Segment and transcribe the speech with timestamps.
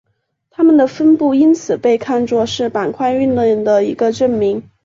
[0.49, 4.63] 它们的分布因此被看作是板块运动的一个证明。